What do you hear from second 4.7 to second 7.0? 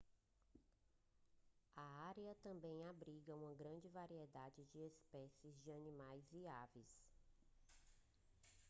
de especies de animais e aves